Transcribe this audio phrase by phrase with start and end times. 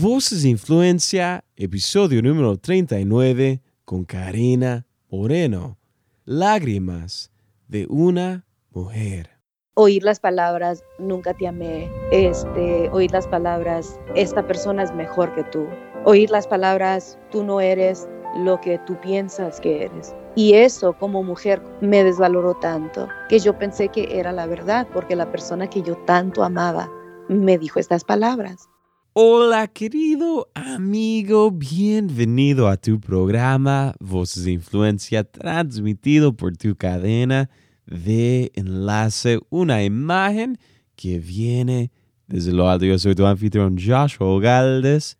[0.00, 5.76] Voces de Influencia, episodio número 39, con Karina Moreno.
[6.24, 7.30] Lágrimas
[7.68, 9.28] de una mujer.
[9.74, 11.90] Oír las palabras, nunca te amé.
[12.10, 15.66] Este, oír las palabras, esta persona es mejor que tú.
[16.06, 20.14] Oír las palabras, tú no eres lo que tú piensas que eres.
[20.34, 25.16] Y eso como mujer me desvaloró tanto que yo pensé que era la verdad porque
[25.16, 26.90] la persona que yo tanto amaba
[27.28, 28.71] me dijo estas palabras.
[29.14, 37.50] Hola querido amigo, bienvenido a tu programa Voces de Influencia transmitido por tu cadena
[37.84, 40.56] de enlace, una imagen
[40.96, 41.90] que viene
[42.26, 42.86] desde lo alto.
[42.86, 45.18] Yo soy tu anfitrión Joshua Galdes.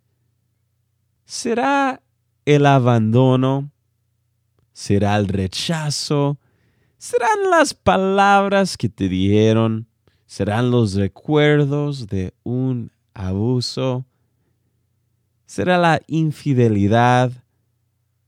[1.27, 2.01] ¿Será
[2.47, 3.71] el abandono?
[4.73, 6.39] ¿Será el rechazo?
[6.97, 9.87] ¿Serán las palabras que te dieron?
[10.25, 12.91] ¿Serán los recuerdos de un
[13.23, 14.05] abuso?
[15.47, 17.33] ¿Será la infidelidad?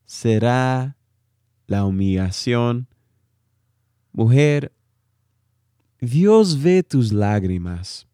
[0.04, 0.96] ¿Será
[1.66, 2.86] la humillación?
[4.12, 4.72] Mujer,
[6.00, 8.06] Dios ve tus lágrimas.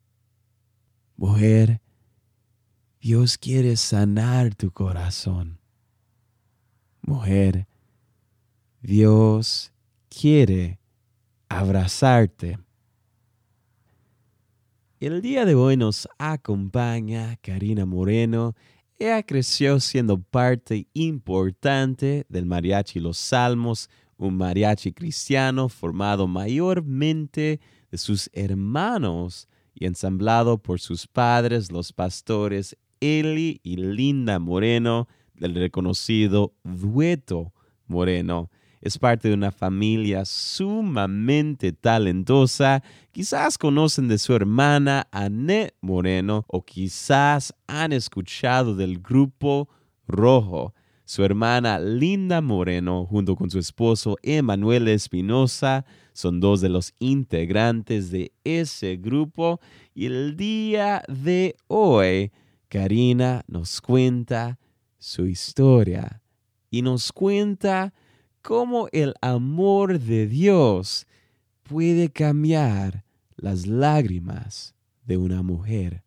[1.16, 1.80] Mujer,
[3.00, 5.58] Dios quiere sanar tu corazón.
[7.02, 7.66] Mujer,
[8.80, 9.72] Dios
[10.08, 10.78] quiere
[11.48, 12.58] abrazarte.
[15.00, 18.54] El día de hoy nos acompaña Karina Moreno.
[18.98, 27.96] Ella creció siendo parte importante del mariachi Los Salmos, un mariachi cristiano formado mayormente de
[27.96, 36.52] sus hermanos y ensamblado por sus padres, los pastores Eli y Linda Moreno, del reconocido
[36.62, 37.54] dueto
[37.86, 42.82] Moreno es parte de una familia sumamente talentosa.
[43.12, 49.68] Quizás conocen de su hermana Annette Moreno o quizás han escuchado del grupo
[50.06, 50.74] Rojo.
[51.04, 58.10] Su hermana Linda Moreno, junto con su esposo Emanuel Espinosa, son dos de los integrantes
[58.10, 59.60] de ese grupo.
[59.92, 62.30] Y el día de hoy,
[62.68, 64.58] Karina nos cuenta
[64.98, 66.22] su historia
[66.70, 67.92] y nos cuenta
[68.42, 71.06] cómo el amor de Dios
[71.62, 73.04] puede cambiar
[73.36, 74.74] las lágrimas
[75.04, 76.02] de una mujer.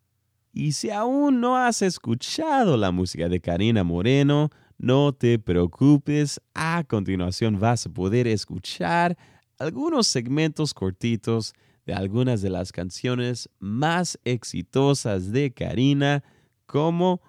[0.52, 6.84] Y si aún no has escuchado la música de Karina Moreno, no te preocupes, a
[6.86, 9.16] continuación vas a poder escuchar
[9.58, 11.54] algunos segmentos cortitos
[11.86, 16.22] de algunas de las canciones más exitosas de Karina,
[16.66, 17.20] como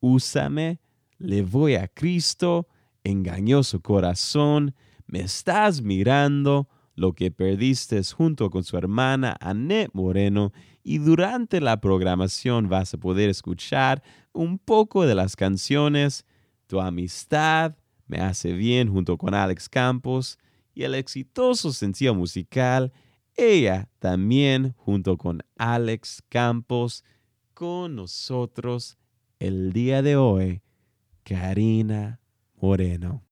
[0.00, 0.78] Úsame,
[1.18, 2.68] Le voy a Cristo,
[3.04, 4.74] engañoso corazón,
[5.06, 11.80] me estás mirando, lo que perdiste junto con su hermana Annette Moreno y durante la
[11.80, 16.24] programación vas a poder escuchar un poco de las canciones
[16.66, 17.76] Tu amistad
[18.06, 20.38] me hace bien junto con Alex Campos
[20.74, 22.92] y el exitoso sencillo musical
[23.34, 27.04] Ella también junto con Alex Campos
[27.54, 28.98] con nosotros
[29.40, 30.62] el día de hoy
[31.24, 32.20] Karina
[32.64, 33.23] Moreno.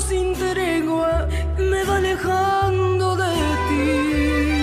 [0.00, 1.26] Sin tregua
[1.58, 3.32] me va alejando de
[3.68, 4.55] ti.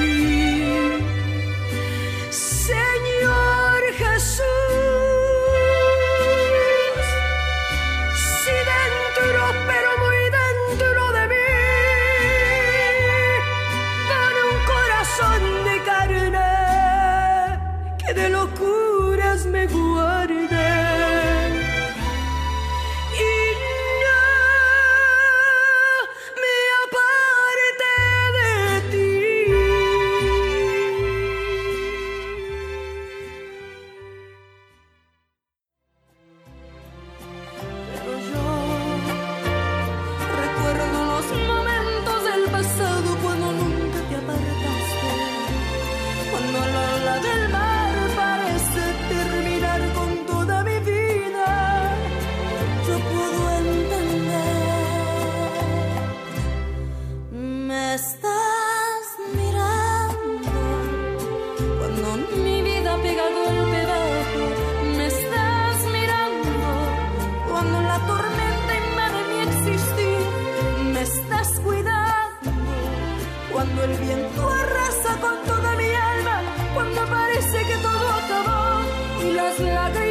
[79.60, 80.03] 那个。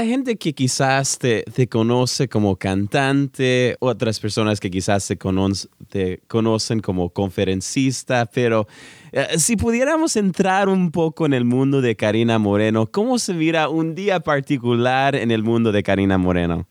[0.00, 7.10] Hay gente que quizás te, conoce como cantante, otras personas que quizás te, conocen como
[7.10, 8.66] conferencista, pero
[9.12, 13.68] eh, si pudiéramos entrar un poco en el mundo de Karina Moreno, ¿cómo se mira
[13.68, 16.66] un día particular en el mundo de Karina Moreno?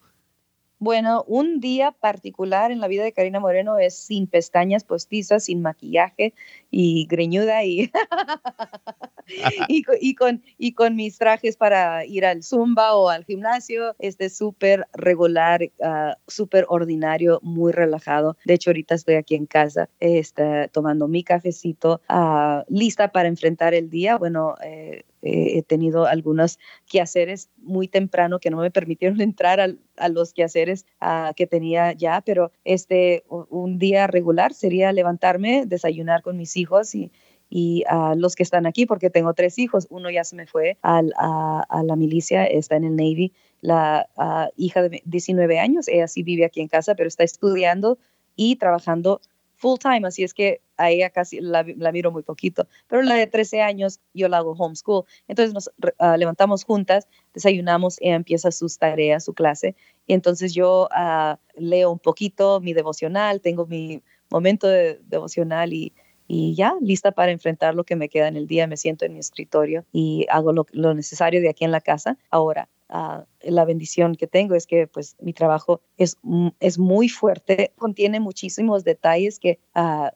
[0.81, 5.62] Bueno, un día particular en la vida de Karina Moreno es sin pestañas postizas, sin
[5.62, 6.33] maquillaje
[6.71, 7.92] y greñuda y,
[9.68, 13.94] y, con, y con mis trajes para ir al zumba o al gimnasio.
[14.00, 18.38] Este súper regular, uh, súper ordinario, muy relajado.
[18.45, 23.74] De hecho, ahorita estoy aquí en casa este, tomando mi cafecito, uh, lista para enfrentar
[23.74, 24.18] el día.
[24.18, 30.09] Bueno, eh, eh, he tenido algunos quehaceres muy temprano que no me permitieron entrar a,
[30.09, 36.38] los quehaceres ah, que tenía ya, pero este un día regular sería levantarme, desayunar con
[36.38, 37.11] mis hijos y,
[37.88, 39.88] a los que están aquí, porque tengo tres hijos.
[39.90, 43.33] Uno ya se me fue a, la milicia, está en el Navy.
[43.61, 47.97] La ah, hija de 19 años, ella sí vive aquí en casa, pero está estudiando
[48.35, 49.19] y trabajando
[49.59, 53.28] full time, así es que a ella casi la, miro muy poquito, pero la de
[53.28, 58.78] 13 años yo la hago homeschool, entonces nos ah, levantamos juntas, desayunamos, ella empieza sus
[58.78, 59.75] tareas, su clase,
[60.07, 65.94] y entonces yo ah, leo un poquito mi devocional, tengo mi momento de devocional y,
[66.25, 69.13] y ya lista para enfrentar lo que me queda en el día, me siento en
[69.13, 72.18] mi escritorio y hago lo, lo necesario de aquí en la casa.
[72.30, 76.18] Ahora, Ah, la bendición que tengo es que pues mi trabajo es,
[76.60, 80.10] es muy fuerte, contiene muchísimos detalles que uh,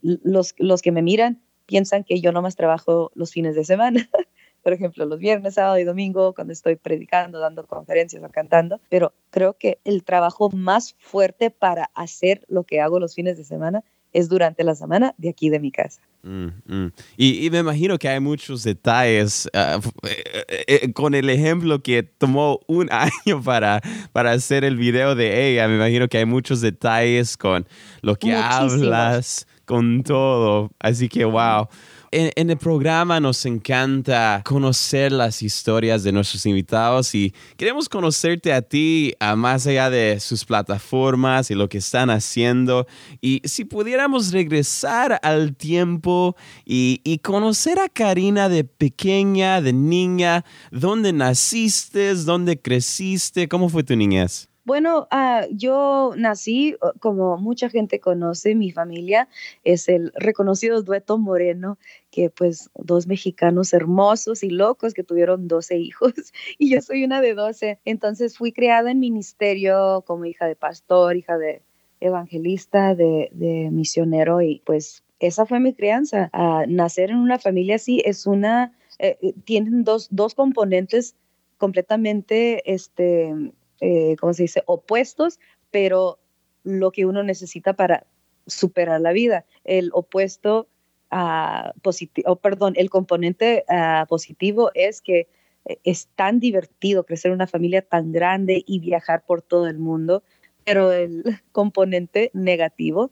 [0.00, 4.08] los, los que me miran piensan que yo nomás trabajo los fines de semana.
[4.62, 9.12] Por ejemplo, los viernes, sábado y domingo, cuando estoy predicando, dando conferencias o cantando, pero
[9.28, 13.84] creo que el trabajo más fuerte para hacer lo que hago los fines de semana
[14.14, 16.00] es durante la semana de aquí de mi casa.
[16.22, 16.92] Mm, mm.
[17.18, 22.60] Y, me imagino que hay muchos detalles ah, eh, eh, con el ejemplo que tomó
[22.66, 25.68] un año para, para hacer el video de ella.
[25.68, 27.66] Me imagino que hay muchos detalles con
[28.00, 30.70] lo que hablas, con todo.
[30.78, 31.68] Así que, wow
[32.14, 38.62] en, el programa nos encanta conocer las historias de nuestros invitados y queremos conocerte a
[38.62, 42.86] ti a más allá de sus plataformas y lo que están haciendo.
[43.20, 50.44] Y si pudiéramos regresar al tiempo y, y conocer a Karina de pequeña, de niña,
[50.70, 54.48] dónde naciste, dónde creciste, cómo fue tu niñez.
[54.64, 59.28] Bueno, ah, yo nací, como mucha gente conoce, mi familia
[59.62, 61.76] es el reconocido dueto moreno,
[62.10, 66.14] que pues dos mexicanos hermosos y locos que tuvieron 12 hijos
[66.58, 67.78] y yo soy una de 12.
[67.84, 71.60] Entonces fui criada en ministerio como hija de pastor, hija de
[72.00, 73.28] evangelista, de,
[73.70, 76.30] misionero y pues esa fue mi crianza.
[76.32, 81.16] Ah, nacer en una familia así es una, eh, eh, tienen dos, dos componentes
[81.58, 83.34] completamente, este,
[83.80, 85.38] eh, ¿cómo se dice?, opuestos,
[85.70, 86.18] pero
[86.62, 88.06] lo que uno necesita para
[88.46, 89.44] superar la vida.
[89.64, 90.68] El opuesto
[91.10, 93.64] a positivo, perdón, el componente
[94.08, 95.28] positivo es que
[95.64, 99.78] eh, es tan divertido crecer en una familia tan grande y viajar por todo el
[99.78, 100.22] mundo,
[100.64, 103.10] pero el componente negativo,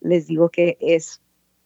[0.00, 1.20] les digo que es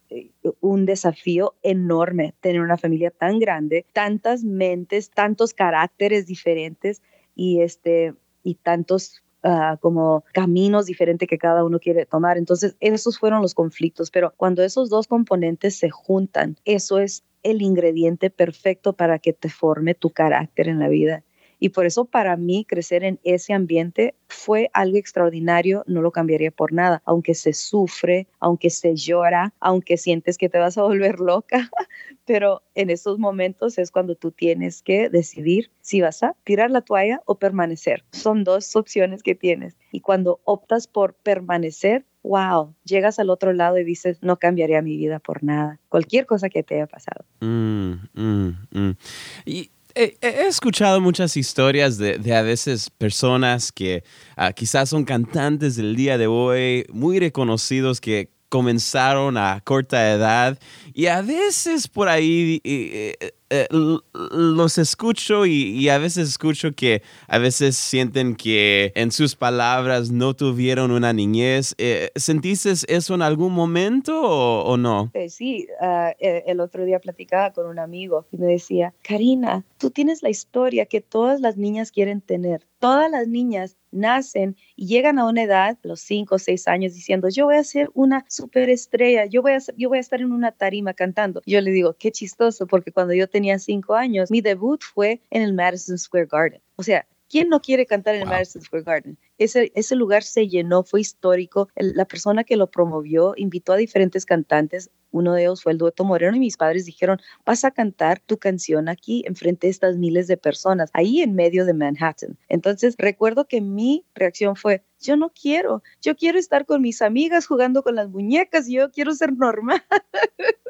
[0.08, 7.02] eh, un desafío enorme tener una familia tan grande, tantas mentes, tantos caracteres diferentes
[7.40, 8.12] y, este,
[8.44, 12.36] y tantos ah, como caminos diferentes que cada uno quiere tomar.
[12.36, 17.62] Entonces, esos fueron los conflictos, pero cuando esos dos componentes se juntan, eso es el
[17.62, 21.24] ingrediente perfecto para que te forme tu carácter en la vida.
[21.60, 26.50] Y por eso para mí crecer en ese ambiente fue algo extraordinario, no lo cambiaría
[26.50, 31.20] por nada, aunque se sufre, aunque se llora, aunque sientes que te vas a volver
[31.20, 31.70] loca,
[32.24, 36.80] pero en esos momentos es cuando tú tienes que decidir si vas a tirar la
[36.80, 38.04] toalla o permanecer.
[38.12, 39.76] Son dos opciones que tienes.
[39.92, 44.96] Y cuando optas por permanecer, wow, llegas al otro lado y dices, no cambiaría mi
[44.96, 47.24] vida por nada, cualquier cosa que te haya pasado.
[47.40, 48.96] Mm, mm, mm.
[49.44, 54.02] Y he, escuchado muchas historias de, a veces personas que
[54.36, 60.58] ah, quizás son cantantes del día de hoy, muy reconocidos que comenzaron a corta edad
[60.92, 63.66] y a veces por ahí eh, eh,
[64.12, 70.34] los escucho y, a veces escucho que a veces sienten que en sus palabras no
[70.34, 71.74] tuvieron una niñez.
[71.78, 75.10] Eh, ¿Sentiste eso en algún momento o, no?
[75.28, 80.22] Sí, ah, el otro día platicaba con un amigo y me decía, Karina, tú tienes
[80.22, 82.66] la historia que todas las niñas quieren tener.
[82.78, 87.28] Todas las niñas nacen y llegan a una edad, los cinco o seis años, diciendo,
[87.28, 90.52] yo voy a ser una superestrella, yo voy a, yo voy a estar en una
[90.52, 91.42] tarima cantando.
[91.46, 95.42] Yo le digo, qué chistoso, porque cuando yo tenía cinco años, mi debut fue en
[95.42, 96.62] el Madison Square Garden.
[96.76, 99.18] O sea, ¿Quién no quiere cantar en el Madison Square Garden?
[99.40, 101.70] Ese, ese lugar se llenó, fue histórico.
[101.74, 104.90] la persona que lo promovió invitó a diferentes cantantes.
[105.12, 108.36] Uno de ellos fue el dueto Moreno y mis padres dijeron, vas a cantar tu
[108.36, 112.38] canción aquí enfrente de estas miles de personas, ahí en medio de Manhattan.
[112.48, 117.46] Entonces recuerdo que mi reacción fue, yo no quiero, yo quiero estar con mis amigas
[117.46, 119.82] jugando con las muñecas, yo quiero ser normal.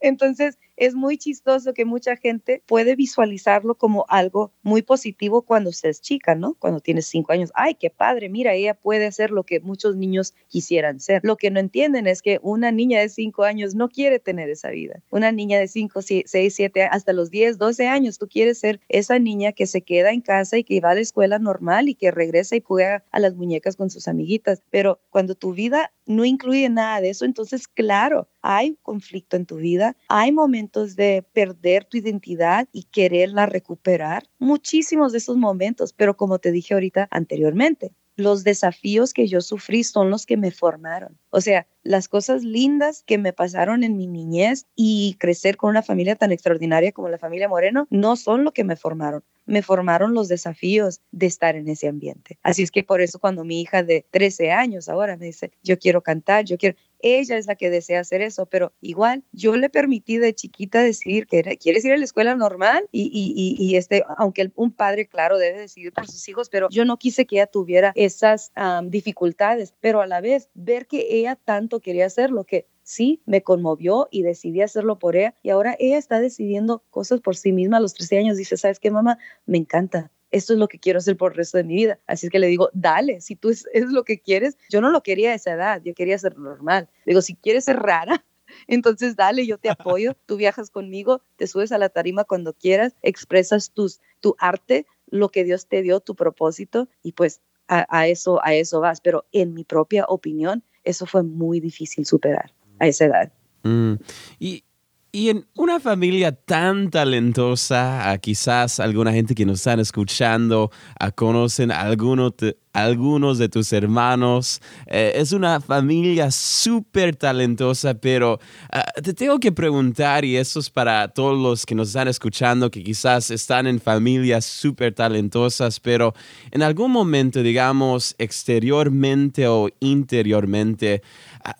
[0.00, 5.88] Entonces, es muy chistoso que mucha gente puede visualizarlo como algo muy positivo cuando se
[5.88, 6.54] es chica, ¿no?
[6.54, 7.50] Cuando tienes cinco años.
[7.54, 11.20] Ay, qué padre, mira, ella puede hacer lo que muchos niños quisieran ser.
[11.24, 14.70] Lo que no entienden es que una niña de cinco años no quiere tener esa
[14.70, 15.02] vida.
[15.10, 19.18] Una niña de cinco, seis, siete, hasta los diez, doce años, tú quieres ser esa
[19.18, 22.10] niña que se queda en casa y que va a la escuela normal y que
[22.10, 24.62] regresa y juega a las muñecas con sus amiguitas.
[24.70, 29.56] Pero cuando tu vida no incluye nada de eso, entonces, claro, hay conflicto en tu
[29.56, 36.16] vida, hay momentos de perder tu identidad y quererla recuperar, muchísimos de esos momentos, pero
[36.16, 41.16] como te dije ahorita anteriormente, los desafíos que yo sufrí son los que me formaron.
[41.30, 45.82] O sea, las cosas lindas que me pasaron en mi niñez y crecer con una
[45.82, 49.22] familia tan extraordinaria como la familia Moreno no son lo que me formaron.
[49.48, 52.38] Me formaron los desafíos de estar en ese ambiente.
[52.42, 55.78] Así es que por eso cuando mi hija de 13 años ahora me dice, yo
[55.78, 59.70] quiero cantar, yo quiero, ella es la que desea hacer eso, pero igual yo le
[59.70, 64.04] permití de chiquita decidir que quieres ir a la escuela normal y, y, y, este,
[64.16, 67.46] aunque un padre, claro, debe decidir por sus hijos, pero yo no quise que ella
[67.46, 68.52] tuviera esas
[68.84, 74.08] dificultades, pero a la vez ver que ella tanto quería hacerlo, que sí, me conmovió
[74.10, 77.80] y decidí hacerlo por ella y ahora ella está decidiendo cosas por sí misma a
[77.80, 78.38] los 13 años.
[78.38, 79.18] Dice, ¿sabes qué, mamá?
[79.44, 81.98] Me encanta esto es lo que quiero hacer por el resto de mi vida.
[82.06, 85.02] Así es que le digo, dale, si tú es, lo que quieres, yo no lo
[85.02, 86.88] quería a esa edad, yo quería ser normal.
[87.06, 88.24] digo, si quieres ser rara,
[88.66, 92.94] entonces dale, yo te apoyo, tú viajas conmigo, te subes a la tarima cuando quieras,
[93.02, 98.44] expresas tus, tu arte, lo que Dios te dio, tu propósito, y pues a, eso,
[98.44, 99.00] a eso vas.
[99.00, 103.32] Pero en mi propia opinión, eso fue muy difícil superar a esa edad.
[103.62, 103.94] Mm.
[104.38, 104.64] Y,
[105.10, 110.70] y en una familia tan talentosa, quizás alguna gente que nos están escuchando
[111.14, 112.34] conocen a algunos
[112.82, 114.60] algunos de tus hermanos.
[114.86, 120.70] Eh, es una familia súper talentosa, pero ah, te tengo que preguntar, y eso es
[120.70, 126.14] para todos los que nos están escuchando, que quizás están en familias súper talentosas, pero
[126.50, 131.02] en algún momento, digamos, exteriormente o interiormente,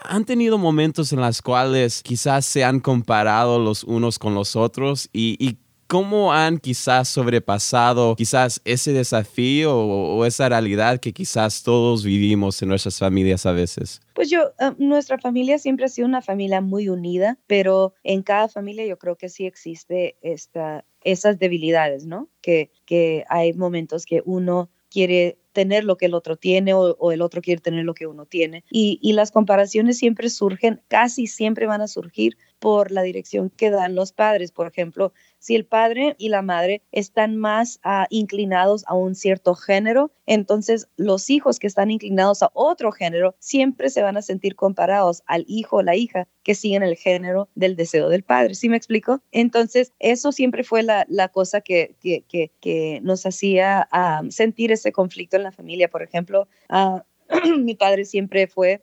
[0.00, 5.08] han tenido momentos en los cuales quizás se han comparado los unos con los otros
[5.12, 5.58] y, y
[5.88, 12.68] ¿Cómo han quizás sobrepasado quizás ese desafío o, esa realidad que quizás todos vivimos en
[12.68, 14.02] nuestras familias a veces?
[14.12, 18.49] Pues yo, ah, nuestra familia siempre ha sido una familia muy unida, pero en cada
[18.49, 22.28] familia yo creo que sí existe esta, esas debilidades, ¿no?
[22.42, 27.23] Que, que hay momentos que uno quiere tener lo que el otro tiene o, el
[27.23, 28.62] otro quiere tener lo que uno tiene.
[28.71, 33.70] Y, y, las comparaciones siempre surgen, casi siempre van a surgir por la dirección que
[33.70, 34.52] dan los padres.
[34.52, 39.54] Por ejemplo, si el padre y la madre están más ah, inclinados a un cierto
[39.54, 44.56] género, entonces los hijos que están inclinados a otro género siempre se van a sentir
[44.56, 48.54] comparados al hijo o la hija que siguen el género del deseo del padre.
[48.54, 49.20] ¿Sí me explico?
[49.32, 55.42] Entonces, eso siempre fue la, cosa que, que, nos hacía ah, sentir ese conflicto en
[55.42, 55.88] la familia.
[55.88, 57.04] Por ejemplo, ah,
[57.58, 58.82] mi padre siempre fue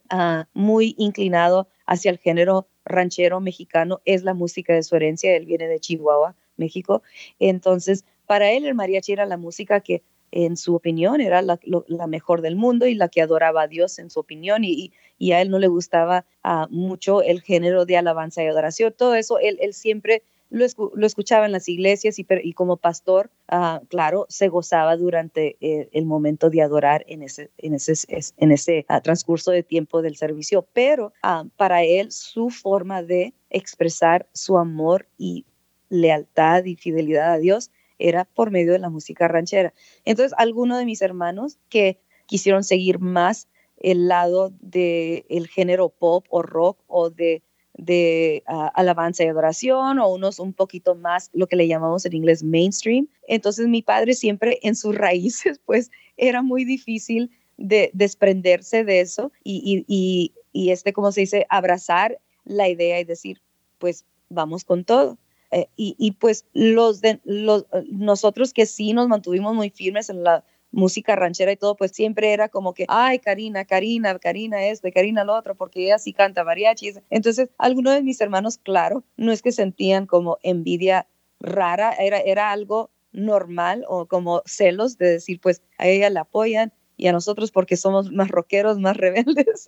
[0.54, 5.68] muy inclinado hacia el género ranchero mexicano, es la música de su herencia, él viene
[5.68, 7.02] de Chihuahua, México.
[7.40, 11.60] Entonces, para él el mariachi era la música que en su opinión era la,
[12.08, 14.92] mejor del mundo y la que adoraba a Dios en su opinión y,
[15.32, 18.94] a él no le gustaba ah, mucho el género de alabanza y adoración.
[18.96, 20.24] Todo eso él, siempre
[20.56, 26.06] lo, escuchaba en las iglesias y, como pastor, ah, claro, se gozaba durante eh, el
[26.06, 30.66] momento de adorar en ese, ah, transcurso de tiempo del servicio.
[30.74, 31.14] Pero
[31.58, 35.46] para él su forma de expresar su amor y
[35.90, 39.74] lealtad y fidelidad a Dios era por medio de la música ranchera.
[40.06, 46.26] Entonces, algunos de mis hermanos que quisieron seguir más el lado del el género pop
[46.30, 47.44] o rock o de,
[47.78, 52.14] de ah, alabanza y adoración o unos un poquito más lo que le llamamos en
[52.14, 53.08] inglés mainstream.
[53.28, 59.32] Entonces mi padre siempre en sus raíces pues era muy difícil de desprenderse de eso
[59.44, 63.42] y, y, y este, como se dice, abrazar la idea y decir,
[63.78, 65.18] pues vamos con todo.
[65.52, 70.44] Eh, y, pues los de los, nosotros que sí nos mantuvimos muy firmes en la
[70.76, 75.24] música ranchera y todo, pues siempre era como que, ay, Karina, Karina, Karina esto, Karina
[75.24, 76.94] lo otro, porque ella sí canta mariachi.
[77.10, 81.08] Entonces, algunos de mis hermanos, claro, no es que sentían como envidia
[81.40, 86.74] rara, era, era algo normal o como celos de decir, pues a ella la apoyan
[86.98, 89.66] y a nosotros porque somos más rockeros, más rebeldes,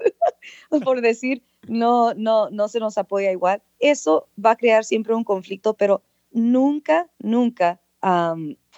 [0.84, 3.62] por decir, no, no, no se nos apoya igual.
[3.80, 7.80] Eso va a crear siempre un conflicto, pero nunca, nunca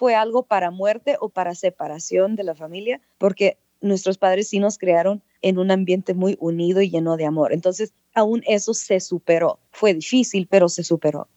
[0.00, 4.78] fue algo para muerte o para separación de la familia, porque nuestros padres sí nos
[4.78, 7.52] crearon en un ambiente muy unido y lleno de amor.
[7.52, 9.58] Entonces, aún eso se superó.
[9.72, 11.28] Fue difícil, pero se superó.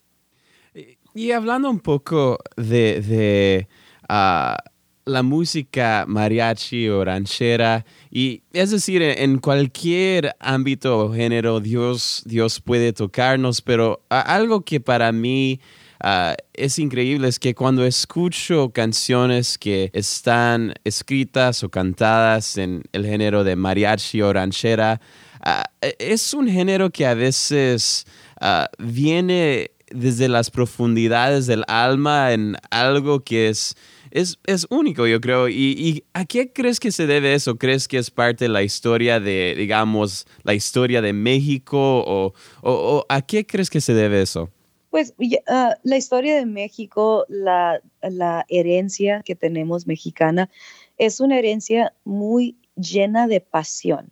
[1.13, 3.67] Y, hablando un poco de,
[4.07, 4.57] ah,
[5.03, 12.61] la música mariachi o ranchera y es decir en cualquier ámbito o género Dios Dios
[12.61, 15.59] puede tocarnos pero algo que para mí
[16.03, 23.05] ah, es increíble es que cuando escucho canciones que están escritas o cantadas en el
[23.05, 25.01] género de mariachi o ranchera
[25.41, 28.05] ah, es un género que a veces
[28.39, 33.75] ah, viene desde las profundidades del alma en algo que es
[34.13, 35.49] es, es único, yo creo.
[35.49, 37.57] ¿Y, a qué crees que se debe eso?
[37.57, 42.03] ¿Crees que es parte de la historia de, digamos, la historia de México?
[42.05, 44.51] ¿O, o, a qué crees que se debe eso?
[44.93, 45.15] Pues
[45.47, 50.51] ah, la historia de México, la, la herencia que tenemos mexicana,
[50.99, 54.11] es una herencia muy llena de pasión.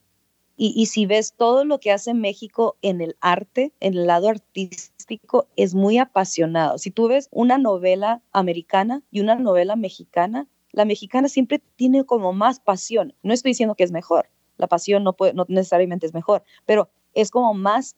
[0.58, 4.28] Y, y, si ves todo lo que hace México en el arte, en el lado
[4.28, 6.80] artístico, es muy apasionado.
[6.80, 12.34] Si tú ves una novela americana y una novela mexicana, la mexicana siempre tiene como
[12.34, 13.14] más pasión.
[13.22, 16.90] No estoy diciendo que es mejor, la pasión no, puede, no necesariamente es mejor, pero
[17.14, 17.98] es como más,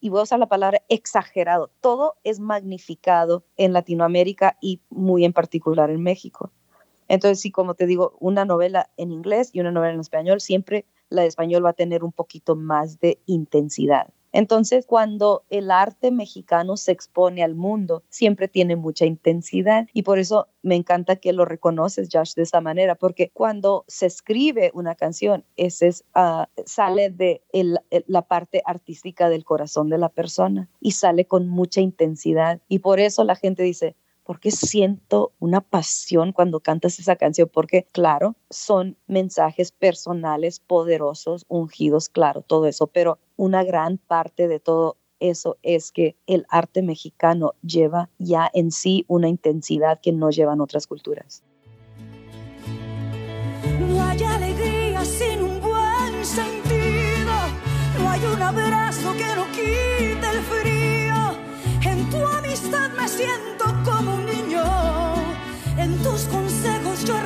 [0.00, 5.32] y voy a usar la palabra exagerado, todo es magnificado en Latinoamérica y muy en
[5.32, 6.52] particular en México.
[7.08, 10.86] Entonces, sí, como te digo, una novela en inglés y una novela en español, siempre
[11.08, 14.08] la de español va a tener un poquito más de intensidad.
[14.36, 19.88] Entonces, cuando el arte mexicano se expone al mundo, siempre tiene mucha intensidad.
[19.94, 24.04] Y por eso me encanta que lo reconoces, Josh, de esa manera, porque cuando se
[24.04, 27.40] escribe una canción, ese es, ah, sale de
[28.06, 32.60] la parte artística del corazón de la persona y sale con mucha intensidad.
[32.68, 33.96] Y por eso la gente dice,
[34.26, 42.08] porque siento una pasión cuando cantas esa canción, porque claro, son mensajes personales, poderosos, ungidos,
[42.08, 47.54] claro, todo eso, pero una gran parte de todo eso es que el arte mexicano
[47.62, 51.44] lleva ya en sí una intensidad que no llevan otras culturas.
[53.78, 57.32] No hay alegría sin un buen sentido,
[58.00, 60.75] no hay un abrazo que no quite el frío.
[62.68, 64.64] Me siento como un niño,
[65.78, 67.16] en tus consejos yo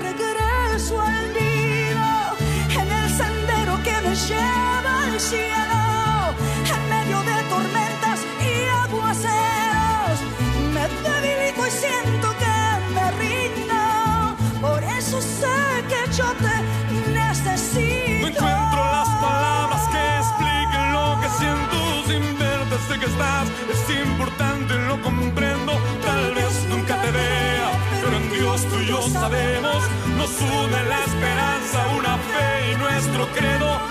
[28.61, 29.85] Dios tú y yo sabemos,
[30.17, 33.91] nos une la esperanza, una fe y nuestro credo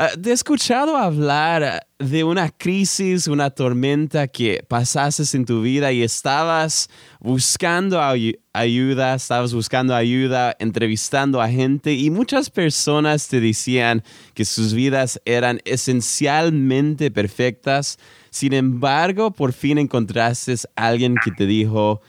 [0.00, 5.90] Ah, te he escuchado hablar de una crisis, una tormenta que pasaste en tu vida
[5.90, 8.00] y estabas buscando
[8.52, 15.20] ayuda, estabas buscando ayuda, entrevistando a gente y muchas personas te decían que sus vidas
[15.24, 17.98] eran esencialmente perfectas.
[18.30, 22.00] Sin embargo, por fin encontraste a alguien que te dijo,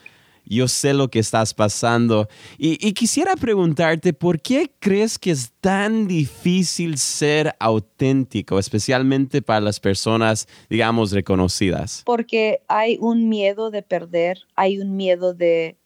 [0.50, 2.28] yo sé lo que estás pasando.
[2.58, 9.80] Y, quisiera preguntarte, ¿por qué crees que es tan difícil ser auténtico, especialmente para las
[9.80, 12.02] personas, digamos, reconocidas?
[12.06, 15.78] Porque hay un miedo de perder, hay un miedo de,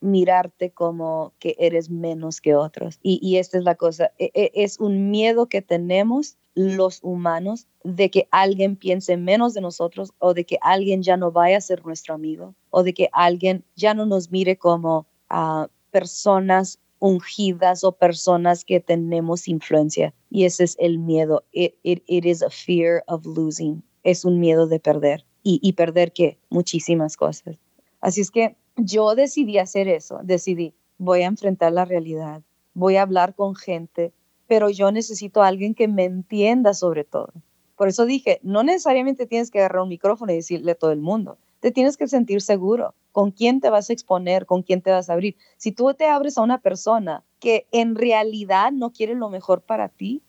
[0.00, 2.98] mirarte como que eres menos que otros.
[3.04, 8.10] Y, esta es la cosa, e, e, es un miedo que tenemos los humanos de
[8.10, 11.84] que alguien piense menos de nosotros o de que alguien ya no vaya a ser
[11.84, 17.92] nuestro amigo o de que alguien ya no nos mire como a personas ungidas o
[17.92, 20.14] personas que tenemos influencia.
[20.30, 21.42] Y ese es el miedo.
[21.52, 23.82] It, is a fear of losing.
[24.04, 25.24] Es un miedo de perder.
[25.42, 26.38] ¿Y, y perder qué?
[26.48, 27.56] Muchísimas cosas.
[28.00, 30.20] Así es que yo decidí hacer eso.
[30.22, 32.42] Decidí, voy a enfrentar la realidad.
[32.74, 34.12] Voy a hablar con gente
[34.52, 37.32] pero yo necesito a alguien que me entienda sobre todo.
[37.74, 41.00] Por eso dije, no necesariamente tienes que agarrar un micrófono y decirle a todo el
[41.00, 41.38] mundo.
[41.60, 45.08] Te tienes que sentir seguro con quién te vas a exponer, con quién te vas
[45.08, 45.36] a abrir.
[45.56, 49.88] Si tú te abres a una persona que en realidad no quiere lo mejor para
[49.88, 50.20] ti,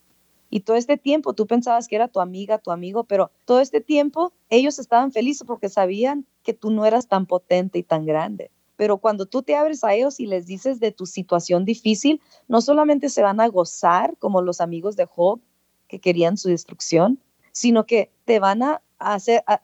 [0.49, 3.81] y todo este tiempo tú pensabas que era tu amiga, tu amigo, pero todo este
[3.81, 8.51] tiempo ellos estaban felices porque sabían que tú no eras tan potente y tan grande.
[8.75, 12.61] Pero cuando tú te abres a ellos y les dices de tu situación difícil, no
[12.61, 15.39] solamente se van a gozar como los amigos de Job
[15.87, 17.19] que querían su destrucción,
[17.51, 18.81] sino que te van a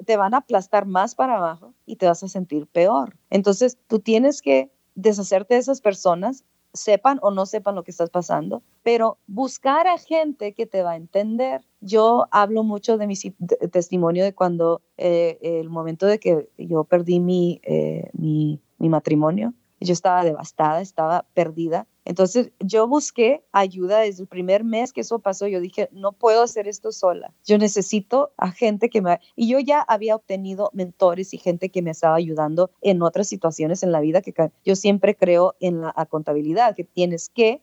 [0.06, 3.16] te van a aplastar más para abajo y te vas a sentir peor.
[3.30, 6.44] Entonces, tú tienes que deshacerte de esas personas,
[6.74, 10.92] sepan o no sepan lo que estás pasando, pero buscar a gente que te va
[10.92, 11.62] a entender.
[11.82, 13.16] Yo hablo mucho de mi
[13.72, 19.54] testimonio de cuando eh, el momento de que yo perdí mi, eh, mi mi matrimonio.
[19.82, 21.88] Yo estaba devastada, estaba perdida.
[22.04, 25.48] Entonces yo busqué ayuda desde el primer mes que eso pasó.
[25.48, 27.34] Yo dije, no puedo hacer esto sola.
[27.46, 29.22] Yo necesito a gente que me...
[29.38, 33.82] Y yo ya había obtenido mentores y gente que me estaba ayudando en otras situaciones
[33.82, 34.34] en la vida que
[34.66, 37.62] yo siempre creo en la contabilidad, que tienes que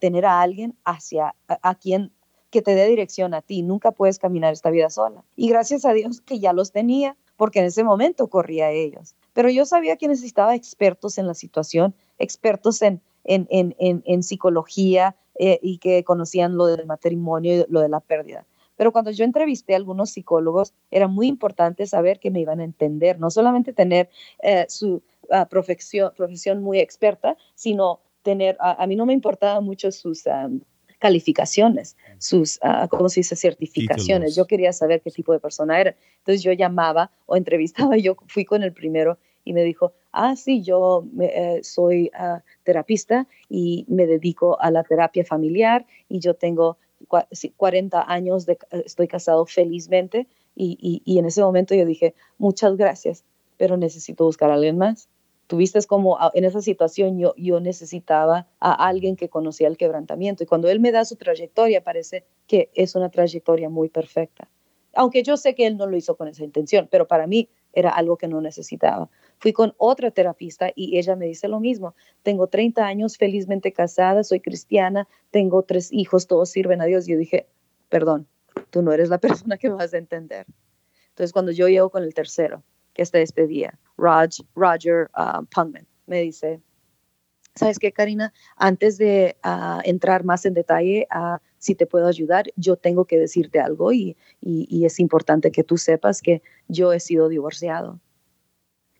[0.00, 2.10] tener a alguien hacia a quien
[2.50, 3.62] que te dé dirección a ti.
[3.62, 5.24] Nunca puedes caminar esta vida sola.
[5.36, 9.14] Y gracias a Dios que ya los tenía, porque en ese momento corría a ellos.
[9.32, 15.16] Pero yo sabía que necesitaba expertos en la situación, expertos en, en, en, en, psicología
[15.38, 18.46] eh, y que conocían lo del matrimonio y lo de la pérdida.
[18.76, 22.64] Pero cuando yo entrevisté a algunos psicólogos, era muy importante saber que me iban a
[22.64, 24.10] entender, no solamente tener
[24.42, 29.90] eh, su ah, profesión, profesión muy experta, sino tener, a, mí no me importaba mucho
[29.92, 30.24] sus
[31.02, 34.36] calificaciones, sus, uh, ¿cómo se dice?, certificaciones.
[34.36, 35.96] Yo quería saber qué tipo de persona era.
[36.18, 40.62] Entonces yo llamaba o entrevistaba, yo fui con el primero y me dijo, ah, sí,
[40.62, 46.76] yo eh, soy ah, terapista y me dedico a la terapia familiar y yo tengo
[47.56, 52.76] 40 años, de, estoy casado felizmente y, y, y en ese momento yo dije, muchas
[52.76, 53.24] gracias,
[53.56, 55.08] pero necesito buscar a alguien más.
[55.52, 60.46] Tuviste como en esa situación yo, yo necesitaba a alguien que conocía el quebrantamiento y
[60.46, 64.48] cuando él me da su trayectoria parece que es una trayectoria muy perfecta.
[64.94, 67.90] Aunque yo sé que él no lo hizo con esa intención, pero para mí era
[67.90, 69.10] algo que no necesitaba.
[69.40, 71.94] Fui con otra terapista y ella me dice lo mismo.
[72.22, 77.06] Tengo 30 años, felizmente casada, soy cristiana, tengo tres hijos, todos sirven a Dios.
[77.06, 77.46] Yo dije,
[77.90, 78.26] perdón,
[78.70, 80.46] tú no eres la persona que me vas a entender.
[81.10, 82.62] Entonces, cuando yo llego con el tercero,
[82.94, 86.60] que esta despedía, Roger, Roger uh, Pungman, me dice,
[87.54, 88.32] ¿sabes qué, Karina?
[88.56, 93.18] Antes de uh, entrar más en detalle a si te puedo ayudar, yo tengo que
[93.18, 98.00] decirte algo y, y, es importante que tú sepas que yo he sido divorciado.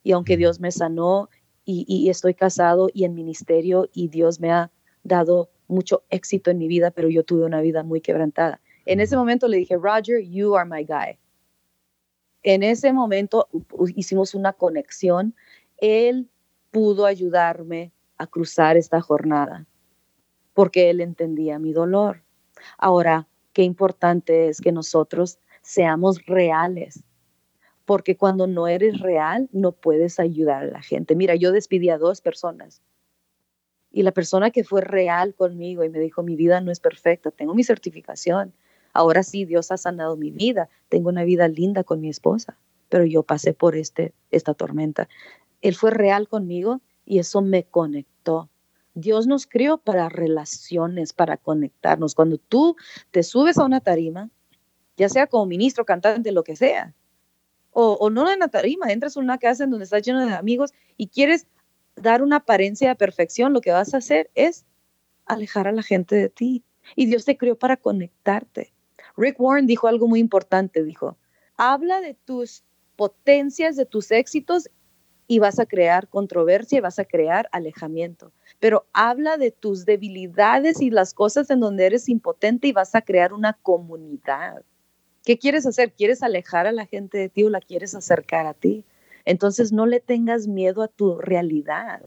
[0.05, 1.29] Y aunque Dios me sanó
[1.65, 4.71] y, y estoy casado y en ministerio y Dios me ha
[5.03, 8.61] dado mucho éxito en mi vida, pero yo tuve una vida muy quebrantada.
[8.85, 11.19] En ese momento le dije, Roger, you are my guy.
[12.43, 13.49] En ese momento
[13.95, 15.35] hicimos una conexión.
[15.79, 16.29] Él
[16.71, 19.67] pudo ayudarme a cruzar esta jornada
[20.55, 22.23] porque él entendía mi dolor.
[22.79, 27.03] Ahora, qué importante es que nosotros seamos reales,
[27.85, 31.17] porque cuando no eres real no puedes ayudar a la gente.
[31.17, 32.83] Mira, yo despidí a dos personas
[33.93, 37.31] y la persona que fue real conmigo y me dijo, mi vida no es perfecta,
[37.31, 38.55] tengo mi certificación,
[38.93, 43.05] ahora sí, Dios ha sanado mi vida, tengo una vida linda con mi esposa, pero
[43.05, 45.09] yo pasé por este, esta tormenta.
[45.61, 48.49] Él fue real conmigo y eso me conectó.
[48.95, 52.15] Dios nos crió para relaciones, para conectarnos.
[52.15, 52.77] Cuando tú
[53.11, 54.31] te subes a una tarima,
[54.97, 56.95] ya sea como ministro, cantante, lo que sea,
[57.75, 60.75] o, no en la tarima, entras en una casa en donde estás lleno de amigos
[60.99, 61.47] y quieres
[61.97, 64.67] dar una apariencia de perfección, lo que vas a hacer es
[65.25, 66.65] alejar a la gente de ti.
[66.97, 68.72] Y Dios te crió para conectarte.
[69.17, 71.17] Rick Warren dijo algo muy importante, dijo,
[71.57, 72.65] habla de tus
[72.97, 74.71] potencias, de tus éxitos
[75.27, 78.33] y vas a crear controversia y vas a crear alejamiento.
[78.61, 83.03] Pero habla de tus debilidades y las cosas en donde eres impotente y vas a
[83.03, 84.63] crear una comunidad.
[85.25, 85.93] ¿Qué quieres hacer?
[85.93, 88.85] ¿Quieres alejar a la gente de ti o la quieres acercar a ti?
[89.25, 92.03] Entonces no le tengas miedo a tu realidad.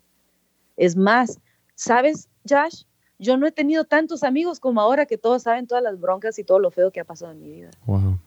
[0.75, 1.39] Es más,
[1.75, 2.83] ¿sabes, Josh?
[3.17, 6.43] Yo no he tenido tantos amigos como ahora que todos saben todas las broncas y
[6.43, 7.71] todo lo feo que ha pasado en mi vida.
[7.85, 8.19] Wow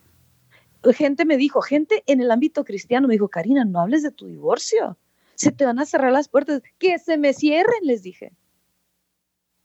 [0.92, 4.27] gente me dijo, gente en el ámbito cristiano me dijo, Karina, no hables de tu
[4.27, 4.96] divorcio,
[5.35, 8.33] se te van a cerrar las puertas, que se me cierren, les dije.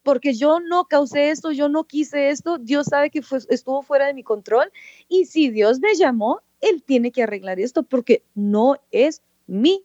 [0.03, 4.13] Porque yo no causé esto, yo no quise esto, Dios sabe que estuvo fuera de
[4.13, 4.71] mi control
[5.07, 9.83] y si Dios me llamó, Él tiene que arreglar esto porque no es mi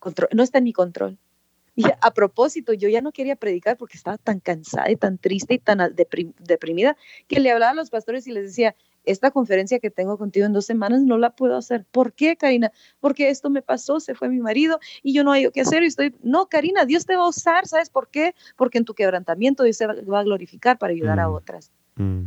[0.00, 1.18] control, no está en mi control.
[1.78, 5.54] Y a propósito, yo ya no quería predicar porque estaba tan cansada y tan triste
[5.54, 5.78] y tan
[6.38, 6.96] deprimida
[7.28, 10.52] que le hablaba a los pastores y les decía, esta conferencia que tengo contigo en
[10.52, 11.84] dos semanas no la puedo hacer.
[11.90, 12.72] ¿Por qué, Karina?
[13.00, 15.86] Porque esto me pasó, se fue mi marido y yo no hay qué hacer y
[15.86, 18.34] estoy, no, Karina, Dios te va a usar, ¿sabes por qué?
[18.56, 21.32] Porque en tu quebrantamiento Dios se va a glorificar para ayudar a mm.
[21.32, 21.70] otras.
[21.96, 22.24] Mm.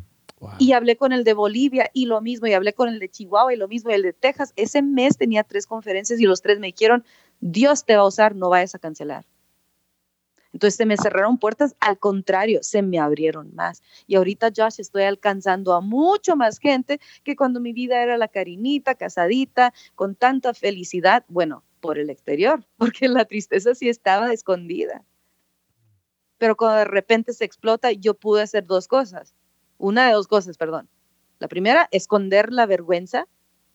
[0.58, 3.54] Y hablé con el de Bolivia y lo mismo, y hablé con el de Chihuahua
[3.54, 4.54] y lo mismo, y el de Texas.
[4.56, 7.04] Ese mes tenía tres conferencias y los tres me dijeron,
[7.42, 9.26] Dios te va a usar, no vayas a cancelar.
[10.54, 13.84] Entonces se me cerraron puertas, al contrario, se me abrieron más.
[14.08, 18.28] Y ahorita, Josh, estoy alcanzando a mucho más gente que cuando mi vida era la
[18.28, 25.04] carinita, casadita, con tanta felicidad, bueno, por el exterior, porque la tristeza sí estaba escondida.
[26.38, 29.36] Pero cuando de repente se explota, yo pude hacer dos cosas.
[29.78, 30.90] Una de dos cosas, perdón.
[31.38, 33.28] La primera, esconder la vergüenza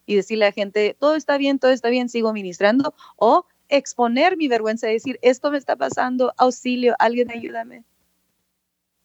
[0.07, 2.95] y decirle a la gente, todo está bien, todo está bien, sigo ministrando.
[3.17, 7.85] O exponer mi vergüenza, decir, esto me está pasando, auxilio, alguien ayúdame.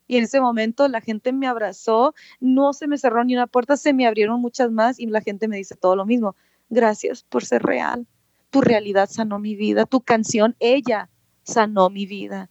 [0.08, 3.78] Y en ese momento la gente me abrazó, no se me cerró ni una puerta,
[3.78, 6.36] se me abrieron muchas más y la gente me dice todo lo mismo.
[6.70, 8.08] Gracias por ser real.
[8.50, 11.10] Tu realidad sanó mi vida, tu canción, ella
[11.44, 12.50] sanó mi vida.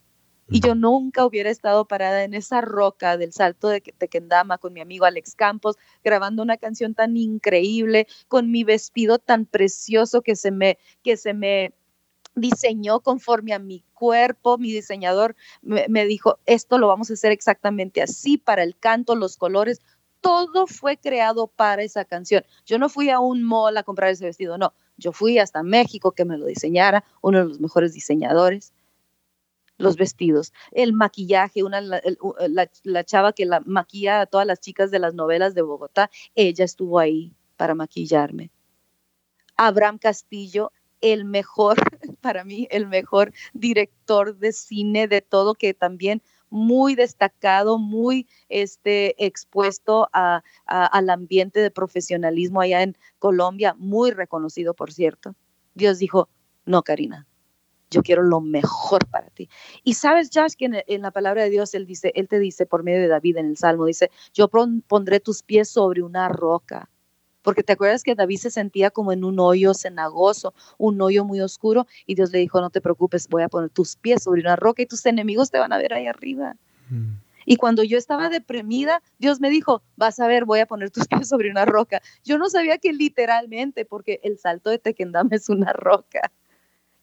[0.51, 4.81] Y yo nunca hubiera estado parada en esa roca del salto de Tequendama con mi
[4.81, 10.51] amigo Alex Campos, grabando una canción tan increíble, con mi vestido tan precioso que se
[10.51, 11.75] me, que se me
[12.39, 18.03] diseñó conforme a mi cuerpo, mi diseñador me, dijo, esto lo vamos a hacer exactamente
[18.03, 19.81] así para el canto, los colores,
[20.21, 22.45] todo fue creado para esa canción.
[22.67, 26.13] Yo no fui a un mall a comprar ese vestido, no, yo fui hasta México
[26.13, 28.73] que me lo diseñara, uno de los mejores diseñadores.
[29.81, 32.03] Los vestidos, el maquillaje, una, la,
[32.83, 36.65] la chava que la maquilla a todas las chicas de las novelas de Bogotá, ella
[36.65, 38.51] estuvo ahí para maquillarme.
[39.59, 41.77] Abraham Castillo, el mejor,
[42.21, 49.25] para mí, el mejor director de cine de todo, que también muy destacado, muy este,
[49.25, 55.35] expuesto a, al ambiente de profesionalismo allá en Colombia, muy reconocido, por cierto.
[55.75, 56.29] Dios dijo,
[56.65, 57.27] no, Karina,
[57.91, 59.49] yo quiero lo mejor para ti.
[59.83, 62.83] Y sabes, Josh, que en, la palabra de Dios, él, dice, él te dice por
[62.83, 66.91] medio de David en el Salmo, dice, yo pondré tus pies sobre una roca.
[67.43, 71.41] Porque te acuerdas que David se sentía como en un hoyo cenagoso, un hoyo muy
[71.41, 74.57] oscuro, y Dios le dijo, no te preocupes, voy a poner tus pies sobre una
[74.57, 76.57] roca y tus enemigos te van a ver ahí arriba.
[76.91, 77.15] Mm.
[77.51, 81.09] Y cuando yo estaba deprimida, Dios me dijo, vas a ver, voy a poner tus
[81.09, 82.03] pies sobre una roca.
[82.23, 86.31] Yo no sabía que literalmente, porque el salto de Tequendama es una roca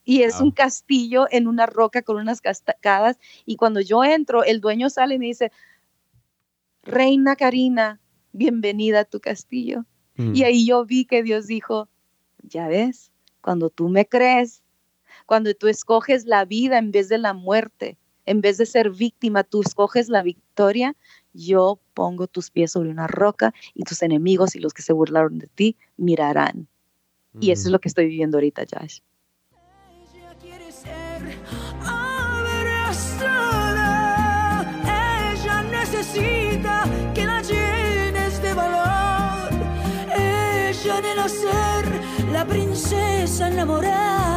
[0.03, 3.17] y es un castillo en una roca con unas cascadas.
[3.47, 5.51] Y cuando yo entro, el dueño sale y me dice,
[6.83, 7.99] Reina Karina,
[8.31, 9.83] bienvenida a tu castillo.
[10.17, 10.45] Y mm.
[10.45, 11.89] ahí yo vi que Dios dijo,
[12.43, 14.63] ya ves, cuando tú me crees,
[15.25, 19.43] cuando tú escoges la vida en vez de la muerte, en vez de ser víctima,
[19.43, 20.95] tú escoges la victoria,
[21.33, 25.37] yo pongo tus pies sobre una roca y tus enemigos y los que se burlaron
[25.37, 26.67] de ti mirarán.
[27.39, 27.71] Y eso es mm.
[27.71, 28.99] lo que estoy viviendo ahorita, Josh.
[42.45, 44.34] Princesa enamorada,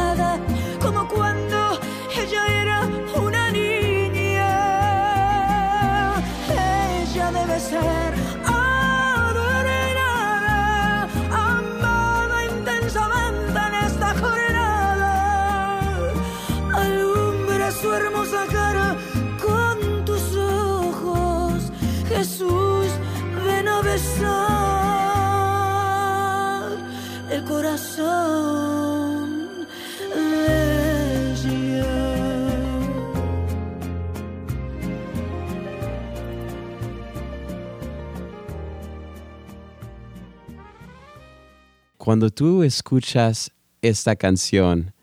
[42.09, 43.51] Cuando tú escuchas
[43.83, 44.95] esta canción,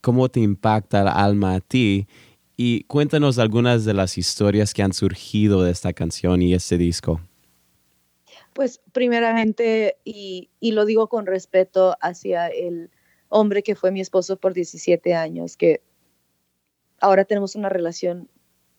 [0.00, 2.08] ¿cómo te impacta el alma a ti?
[2.56, 7.20] Y cuéntanos algunas de las historias que han surgido de esta canción y este disco.
[8.52, 12.90] Pues primeramente, y, lo digo con respeto hacia el
[13.28, 15.82] hombre que fue mi esposo por 17 años, que
[17.00, 18.28] ahora tenemos una relación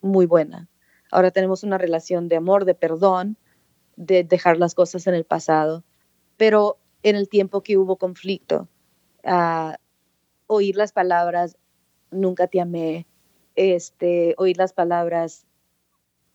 [0.01, 0.67] muy buena.
[1.09, 3.37] Ahora tenemos una relación de amor, de perdón,
[3.95, 5.85] de dejar las cosas en el pasado.
[6.35, 8.67] Pero en el tiempo que hubo conflicto,
[10.47, 11.57] oír las palabras,
[12.11, 13.07] nunca te amé,
[13.55, 15.45] este, oír las palabras,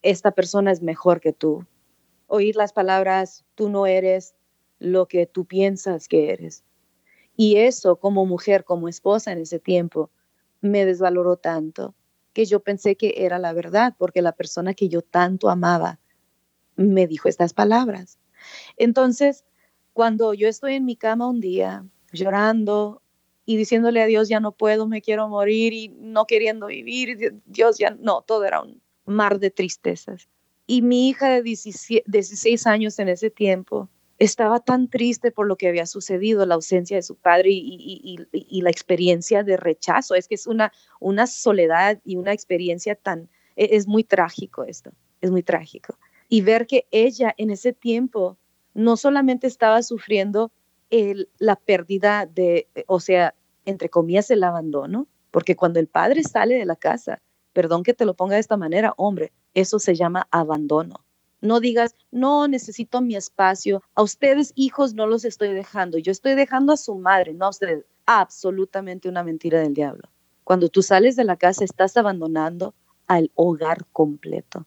[0.02, 1.66] esta persona es mejor que tú,
[2.26, 4.34] oír las palabras, tú no eres
[4.78, 6.64] lo que tú piensas que eres.
[7.36, 10.10] Y eso como mujer, como esposa en ese tiempo,
[10.60, 11.94] me desvaloró tanto
[12.32, 16.00] que yo pensé que era la verdad, porque la persona que yo tanto amaba
[16.76, 18.18] me dijo estas palabras.
[18.76, 19.44] Entonces,
[19.94, 23.00] cuando yo estoy en mi cama un día llorando
[23.46, 27.78] y diciéndole a Dios, ya no puedo, me quiero morir y no queriendo vivir, Dios
[27.78, 30.28] ya no, todo era un mar de tristezas.
[30.66, 35.68] Y mi hija de 16 años en ese tiempo estaba tan triste por lo que
[35.68, 40.14] había sucedido, la ausencia de su padre y, la experiencia de rechazo.
[40.14, 44.90] Es que es una, una soledad y una experiencia tan, e, es muy trágico esto,
[45.20, 45.98] es muy trágico.
[46.28, 48.38] Y ver que ella en ese tiempo
[48.74, 50.52] no solamente estaba sufriendo
[50.90, 53.34] el, la pérdida de, o sea,
[53.64, 58.04] entre comillas, el abandono, porque cuando el padre sale de la casa, perdón que te
[58.04, 61.04] lo ponga de esta manera, hombre, eso se llama abandono.
[61.40, 63.82] No digas, no, necesito mi espacio.
[63.94, 65.98] A ustedes, hijos, no los estoy dejando.
[65.98, 67.84] Yo estoy dejando a su madre, no ustedes.
[68.06, 70.08] Absolutamente una mentira del diablo.
[70.42, 72.74] Cuando tú sales de la casa, estás abandonando
[73.06, 74.66] al hogar completo.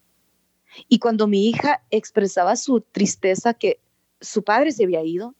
[0.88, 3.80] Y cuando mi hija expresaba su tristeza que
[4.20, 5.34] su padre se había ido,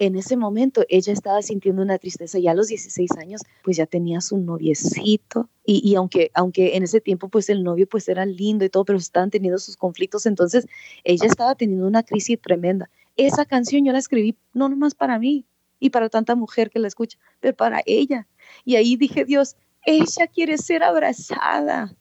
[0.00, 2.38] en ese momento ella estaba sintiendo una tristeza.
[2.38, 5.50] Ya a los 16 años, pues ya tenía su noviecito.
[5.66, 8.98] Y, aunque, aunque en ese tiempo, pues el novio pues era lindo y todo, pero
[8.98, 10.24] estaban teniendo sus conflictos.
[10.24, 10.66] Entonces
[11.04, 12.90] ella estaba teniendo una crisis tremenda.
[13.16, 15.44] Esa canción yo la escribí no nomás para mí
[15.78, 18.26] y para tanta mujer que la escucha, pero para ella.
[18.64, 21.94] Y ahí dije, Dios, ella quiere ser abrazada.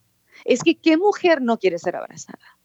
[0.46, 2.59] Es que, ¿qué mujer no quiere ser abrazada?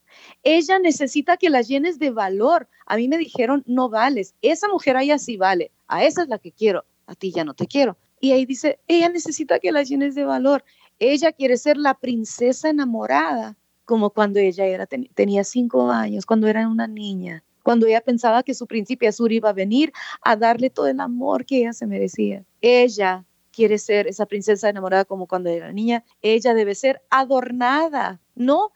[0.45, 2.69] Ella necesita que la llenes de valor.
[2.87, 4.35] A mí me dijeron, no vales.
[4.43, 5.73] Esa mujer ahí así vale.
[5.89, 6.85] A esa es la que quiero.
[7.07, 7.97] A ti ya no te quiero.
[8.21, 10.65] Y ahí dice, ella necesita que la llenes de valor.
[10.99, 16.67] Ella quiere ser la princesa enamorada, como cuando ella era, tenía cinco años, cuando era
[16.69, 19.93] una niña, cuando ella pensaba que su príncipe azul iba a venir
[20.23, 22.45] a darle todo el amor que ella se merecía.
[22.61, 28.73] Ella quiere ser esa princesa enamorada como cuando era niña, ella debe ser adornada, no,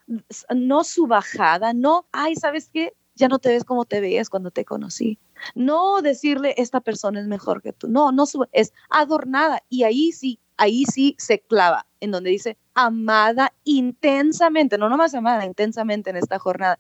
[0.54, 2.94] no subajada, no, ay, ¿sabes qué?
[3.14, 5.18] Ya no te ves como te veías cuando te conocí.
[5.54, 7.88] No decirle, esta persona es mejor que tú.
[7.88, 9.62] No, no es adornada.
[9.68, 15.44] Y ahí sí, ahí sí se clava, en donde dice, amada intensamente, no nomás amada,
[15.44, 16.78] intensamente en esta jornada.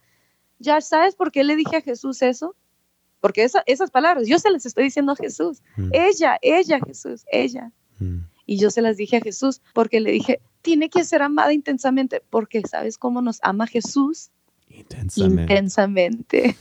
[0.60, 2.54] ¿Ya sabes por qué le dije a Jesús eso?
[3.20, 5.60] Porque esas palabras, yo se las estoy diciendo a Jesús.
[5.76, 5.90] Mm.
[5.92, 7.72] Ella, ella, Jesús, ella.
[7.98, 8.20] Mm.
[8.48, 12.22] Y yo se las dije a Jesús porque le dije, tiene que ser amada intensamente,
[12.30, 14.30] porque ¿sabes cómo nos ama Jesús?
[14.70, 15.42] Intensamente.
[15.42, 16.56] Intensamente.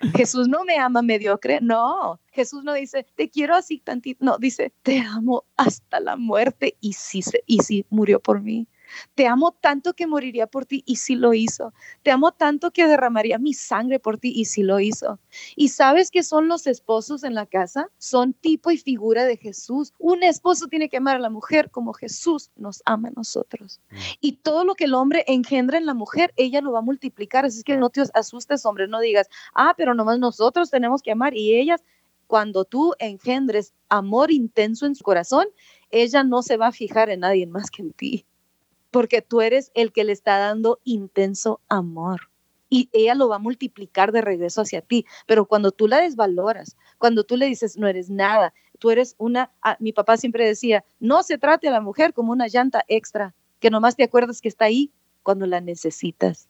[0.14, 2.20] Jesús no me ama mediocre, no.
[2.30, 6.92] Jesús no dice, te quiero así tantito, no, dice, te amo hasta la muerte y
[6.92, 8.68] sí, y sí murió por mí.
[9.14, 11.72] Te amo tanto que moriría por ti y sí lo hizo.
[12.02, 15.18] Te amo tanto que derramaría mi sangre por ti y sí lo hizo.
[15.54, 19.92] Y sabes que son los esposos en la casa, son tipo y figura de Jesús.
[19.98, 23.80] Un esposo tiene que amar a la mujer como Jesús nos ama a nosotros.
[23.90, 23.96] Mm.
[24.20, 27.44] Y todo lo que el hombre engendra en la mujer, ella lo va a multiplicar.
[27.44, 31.34] Así que no te asustes, hombre, no digas, ah, pero nomás nosotros tenemos que amar
[31.34, 31.82] y ellas
[32.26, 35.46] cuando tú engendres amor intenso en su corazón,
[35.90, 38.26] ella no se va a fijar en nadie más que en ti
[38.96, 42.30] porque tú eres el que le está dando intenso amor
[42.70, 45.04] y ella lo va a multiplicar de regreso hacia ti.
[45.26, 49.52] Pero cuando tú la desvaloras, cuando tú le dices, no eres nada, tú eres una,
[49.60, 53.34] ah, mi papá siempre decía, no se trate a la mujer como una llanta extra,
[53.60, 54.90] que nomás te acuerdas que está ahí
[55.22, 56.48] cuando la necesitas.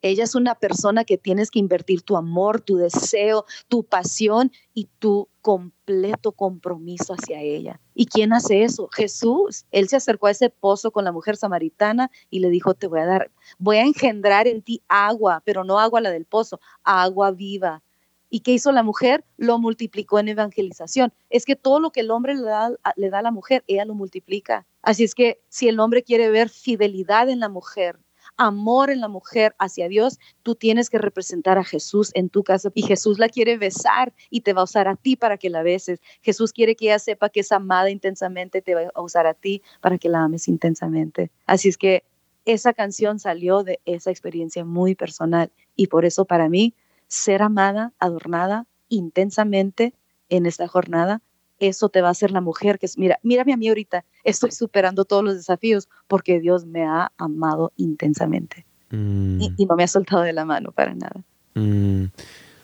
[0.00, 4.88] Ella es una persona que tienes que invertir tu amor, tu deseo, tu pasión y
[4.98, 7.80] tu completo compromiso hacia ella.
[7.94, 8.88] ¿Y quién hace eso?
[8.92, 9.66] Jesús.
[9.70, 13.00] Él se acercó a ese pozo con la mujer samaritana y le dijo, te voy
[13.00, 17.30] a dar, voy a engendrar en ti agua, pero no agua la del pozo, agua
[17.32, 17.82] viva.
[18.30, 19.24] ¿Y qué hizo la mujer?
[19.36, 21.12] Lo multiplicó en evangelización.
[21.28, 23.84] Es que todo lo que el hombre le da, le da a la mujer, ella
[23.84, 24.66] lo multiplica.
[24.80, 27.98] Así es que si el hombre quiere ver fidelidad en la mujer,
[28.36, 32.70] amor en la mujer hacia Dios, tú tienes que representar a Jesús en tu casa
[32.74, 35.62] y Jesús la quiere besar y te va a usar a ti para que la
[35.62, 36.00] beses.
[36.22, 39.62] Jesús quiere que ella sepa que es amada intensamente, te va a usar a ti
[39.80, 41.30] para que la ames intensamente.
[41.46, 42.04] Así es que
[42.44, 46.74] esa canción salió de esa experiencia muy personal y por eso para mí
[47.06, 49.94] ser amada, adornada intensamente
[50.28, 51.20] en esta jornada
[51.68, 54.50] eso te va a hacer la mujer que es, mira, mírame a mí ahorita, estoy
[54.50, 59.40] superando todos los desafíos porque Dios me ha amado intensamente mm.
[59.56, 61.22] y, no me ha soltado de la mano para nada.
[61.54, 62.06] Mm.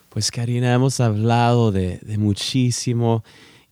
[0.09, 3.23] Pues Karina, hemos hablado de, muchísimo.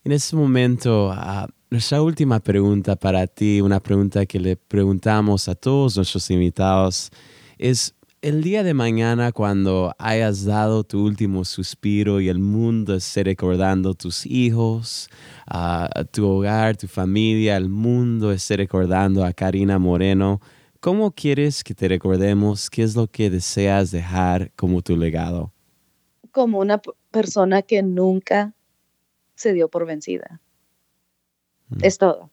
[0.03, 5.55] En este momento, ah, nuestra última pregunta para ti, una pregunta que le preguntamos a
[5.55, 7.11] todos nuestros invitados,
[7.57, 7.96] es
[8.27, 13.93] el día de mañana, cuando hayas dado tu último suspiro y el mundo esté recordando
[13.93, 15.09] tus hijos,
[15.45, 20.41] a tu hogar, tu familia, el mundo esté recordando a Karina Moreno,
[20.81, 22.69] ¿cómo quieres que te recordemos?
[22.69, 25.53] ¿Qué es lo que deseas dejar como tu legado?
[26.31, 28.53] Como una persona que nunca
[29.35, 30.41] se dio por vencida.
[31.69, 31.77] Mm.
[31.81, 32.29] Es todo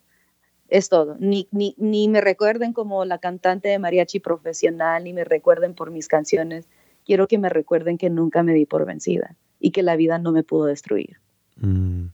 [0.74, 1.16] es todo.
[1.20, 5.92] Ni, ni, ni me recuerden como la cantante de mariachi profesional, ni me recuerden por
[5.92, 6.68] mis canciones.
[7.04, 10.32] Quiero que me recuerden que nunca me di por vencida y que la vida no
[10.32, 11.20] me pudo destruir.
[11.58, 12.06] Mm.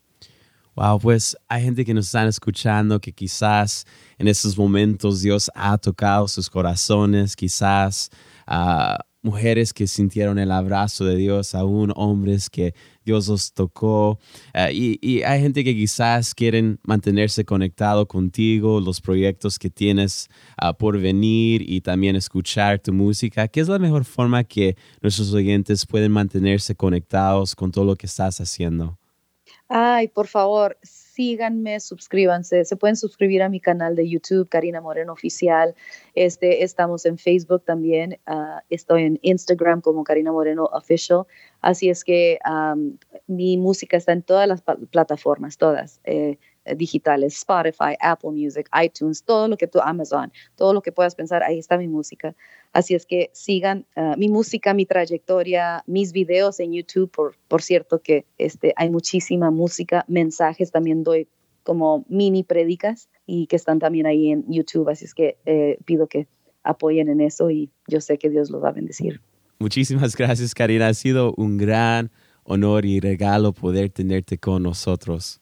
[0.74, 3.86] Wow, pues hay gente que nos están escuchando que quizás
[4.18, 8.10] en estos momentos Dios ha tocado sus corazones, quizás
[8.46, 14.18] uh, mujeres que sintieron el abrazo de Dios, aún hombres que Dios los tocó.
[14.54, 20.72] Eh, y, hay gente que quizás quieren mantenerse conectado contigo, los proyectos que tienes ah,
[20.72, 23.48] por venir y también escuchar tu música.
[23.48, 28.06] ¿Qué es la mejor forma que nuestros oyentes pueden mantenerse conectados con todo lo que
[28.06, 28.98] estás haciendo?
[29.68, 30.76] Ay, por favor,
[31.14, 32.64] síganme, suscríbanse.
[32.64, 35.74] Se pueden suscribir a mi canal de YouTube, Karina Moreno Oficial.
[36.14, 38.18] Este, estamos en Facebook también.
[38.26, 41.26] Ah, estoy en Instagram como Karina Moreno Official.
[41.60, 42.38] Así es que
[43.26, 46.00] mi música está en todas las plataformas, todas.
[46.04, 46.38] Eh,
[46.76, 51.42] digitales, Spotify, Apple Music, iTunes, todo lo que tú, Amazon, todo lo que puedas pensar,
[51.42, 52.34] ahí está mi música.
[52.72, 57.62] Así es que sigan ah, mi música, mi trayectoria, mis videos en YouTube, por, por
[57.62, 61.28] cierto que este, hay muchísima música, mensajes también doy
[61.62, 66.06] como mini prédicas y que están también ahí en YouTube, así es que eh, pido
[66.06, 66.26] que
[66.62, 69.20] apoyen en eso y yo sé que Dios los va a bendecir.
[69.58, 70.88] Muchísimas gracias, Karina.
[70.88, 72.10] Ha sido un gran
[72.44, 75.40] honor y regalo poder tenerte con nosotros.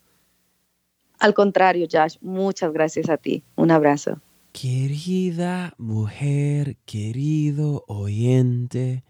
[1.18, 3.42] Al contrario, Josh, muchas gracias a ti.
[3.56, 4.20] Un abrazo.
[4.52, 9.04] Querida mujer, querido oyente,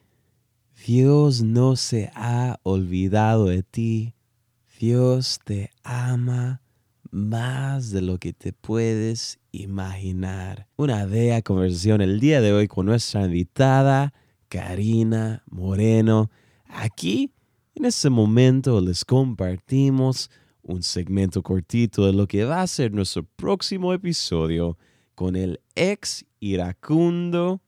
[0.86, 4.14] Dios no se ha olvidado de ti.
[4.78, 6.60] Dios te ama
[7.10, 10.66] más de lo que te puedes imaginar.
[10.76, 14.12] Una bella conversación el día de hoy con nuestra invitada,
[14.48, 16.30] Karina Moreno,
[16.68, 17.32] aquí
[17.74, 20.30] En este momento les compartimos
[20.68, 24.76] un segmento cortito de lo que va a ser nuestro próximo episodio
[25.14, 27.62] con el ex iracundo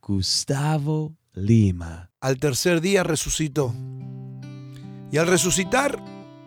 [0.00, 2.12] Gustavo Lima.
[2.20, 3.74] Al tercer día resucitó.
[5.10, 6.00] Y al resucitar,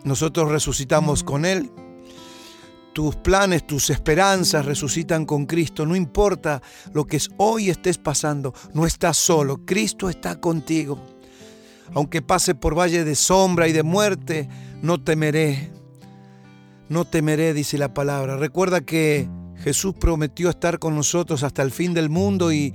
[0.04, 1.70] nosotros resucitamos con Él.
[2.94, 5.84] Tus planes, tus esperanzas resucitan con Cristo.
[5.84, 6.62] No importa
[6.94, 9.66] lo que hoy estés pasando, no estás solo.
[9.66, 10.98] Cristo está contigo.
[11.94, 14.48] Aunque pase por valle de sombra y de muerte,
[14.80, 15.77] no temeré.
[16.88, 18.36] No temeré, dice la palabra.
[18.36, 19.28] Recuerda que
[19.62, 22.74] Jesús prometió estar con nosotros hasta el fin del mundo y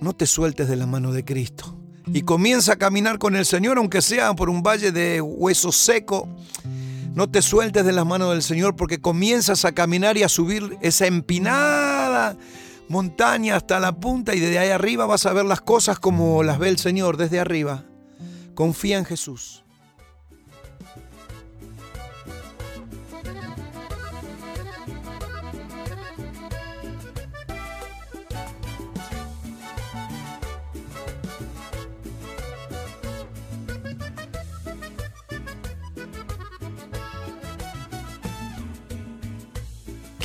[0.00, 1.76] no te sueltes de la mano de Cristo.
[2.06, 6.28] Y comienza a caminar con el Señor, aunque sea por un valle de hueso seco.
[7.14, 10.78] No te sueltes de las manos del Señor porque comienzas a caminar y a subir
[10.80, 12.36] esa empinada
[12.88, 16.58] montaña hasta la punta y desde ahí arriba vas a ver las cosas como las
[16.58, 17.84] ve el Señor desde arriba.
[18.54, 19.64] Confía en Jesús.